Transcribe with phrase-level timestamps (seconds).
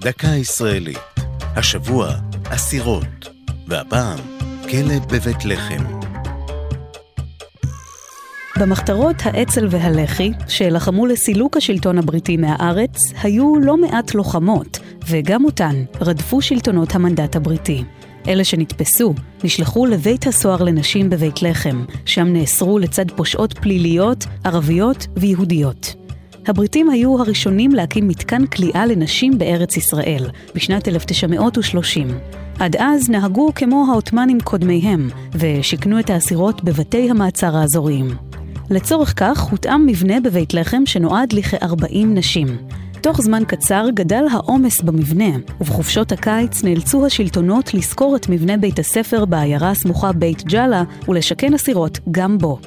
[0.00, 0.98] דקה ישראלית.
[1.56, 2.14] השבוע,
[2.44, 3.28] אסירות.
[3.68, 4.18] והפעם,
[4.70, 5.84] כלא בבית לחם.
[8.60, 14.78] במחתרות האצ"ל והלח"י, שלחמו לסילוק השלטון הבריטי מהארץ, היו לא מעט לוחמות,
[15.08, 17.84] וגם אותן רדפו שלטונות המנדט הבריטי.
[18.28, 19.14] אלה שנתפסו
[19.44, 25.99] נשלחו לבית הסוהר לנשים בבית לחם, שם נאסרו לצד פושעות פליליות, ערביות ויהודיות.
[26.50, 32.08] הבריטים היו הראשונים להקים מתקן כליאה לנשים בארץ ישראל, בשנת 1930.
[32.58, 38.10] עד אז נהגו כמו העות'מאנים קודמיהם, ושיכנו את האסירות בבתי המעצר האזוריים.
[38.70, 42.46] לצורך כך הותאם מבנה בבית לחם שנועד לכ-40 נשים.
[43.00, 49.24] תוך זמן קצר גדל העומס במבנה, ובחופשות הקיץ נאלצו השלטונות לשכור את מבנה בית הספר
[49.24, 52.58] בעיירה הסמוכה בית ג'אלה ולשכן אסירות גם בו.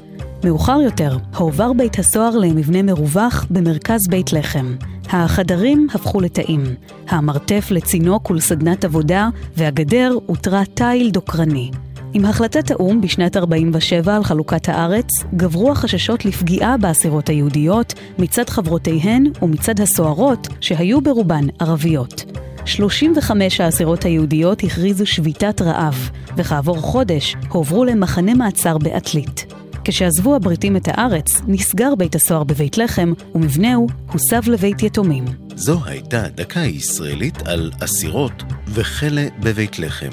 [0.43, 4.75] מאוחר יותר, הועבר בית הסוהר למבנה מרווח במרכז בית לחם.
[5.09, 6.63] החדרים הפכו לתאים,
[7.07, 11.71] המרתף לצינוק ולסדנת עבודה, והגדר הותרה תיל דוקרני.
[12.13, 19.25] עם החלטת האו"ם בשנת 47' על חלוקת הארץ, גברו החששות לפגיעה באסירות היהודיות מצד חברותיהן
[19.41, 22.25] ומצד הסוהרות, שהיו ברובן ערביות.
[22.65, 29.52] 35 האסירות היהודיות הכריזו שביתת רעב, וכעבור חודש הועברו למחנה מעצר בעתלית.
[29.85, 35.25] כשעזבו הבריטים את הארץ, נסגר בית הסוהר בבית לחם, ומבנהו הוסב לבית יתומים.
[35.55, 40.09] זו הייתה דקה ישראלית על אסירות וכלא בבית לחם.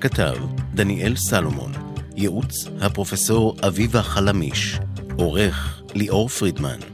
[0.00, 0.34] כתב
[0.74, 1.72] דניאל סלומון,
[2.16, 4.78] ייעוץ הפרופסור אביבה חלמיש,
[5.16, 6.93] עורך ליאור פרידמן.